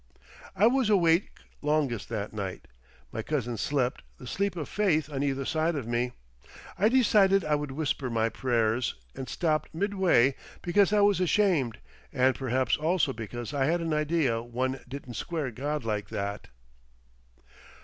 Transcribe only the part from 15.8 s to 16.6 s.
like that.